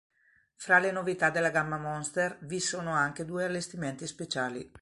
[0.55, 4.71] Fra le novità della gamma Monster, vi sono anche due allestimenti speciali.